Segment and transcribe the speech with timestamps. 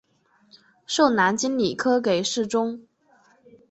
[0.87, 2.87] 授南京礼科给事中。